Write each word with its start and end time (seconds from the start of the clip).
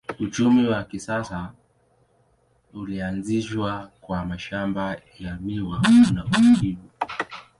Uchumi 0.19 0.67
wa 0.67 0.83
kisasa 0.83 1.53
ulianzishwa 2.73 3.91
kwa 4.01 4.25
mashamba 4.25 4.97
ya 5.19 5.35
miwa 5.37 5.81
na 6.13 6.25
uvuvi. 6.25 6.77